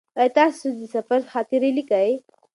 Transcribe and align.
ایا 0.19 0.33
تاسې 0.37 0.67
د 0.79 0.81
سفر 0.95 1.19
خاطرې 1.31 1.69
لیکئ؟ 1.77 2.11